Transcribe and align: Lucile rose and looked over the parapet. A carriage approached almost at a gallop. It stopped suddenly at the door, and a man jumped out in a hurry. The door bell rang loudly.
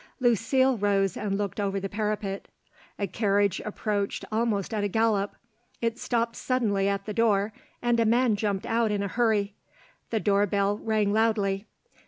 Lucile 0.19 0.77
rose 0.79 1.15
and 1.15 1.37
looked 1.37 1.59
over 1.59 1.79
the 1.79 1.87
parapet. 1.87 2.47
A 2.97 3.05
carriage 3.05 3.59
approached 3.63 4.25
almost 4.31 4.73
at 4.73 4.83
a 4.83 4.87
gallop. 4.87 5.35
It 5.79 5.99
stopped 5.99 6.35
suddenly 6.35 6.89
at 6.89 7.05
the 7.05 7.13
door, 7.13 7.53
and 7.83 7.99
a 7.99 8.05
man 8.05 8.35
jumped 8.35 8.65
out 8.65 8.89
in 8.91 9.03
a 9.03 9.07
hurry. 9.07 9.53
The 10.09 10.19
door 10.19 10.47
bell 10.47 10.79
rang 10.79 11.13
loudly. 11.13 11.67